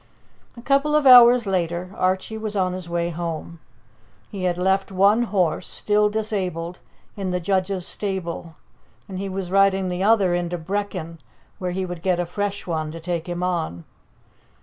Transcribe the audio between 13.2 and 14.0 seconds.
him on.